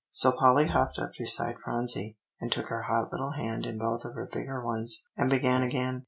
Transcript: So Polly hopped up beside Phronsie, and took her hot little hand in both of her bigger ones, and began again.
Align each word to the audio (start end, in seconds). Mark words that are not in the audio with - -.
So 0.09 0.31
Polly 0.31 0.65
hopped 0.65 0.97
up 0.97 1.11
beside 1.19 1.59
Phronsie, 1.63 2.17
and 2.39 2.51
took 2.51 2.69
her 2.69 2.81
hot 2.89 3.11
little 3.11 3.33
hand 3.33 3.67
in 3.67 3.77
both 3.77 4.03
of 4.03 4.15
her 4.15 4.25
bigger 4.25 4.59
ones, 4.59 5.03
and 5.15 5.29
began 5.29 5.61
again. 5.61 5.99